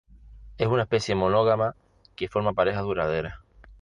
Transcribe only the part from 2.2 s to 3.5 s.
forma parejas duraderas.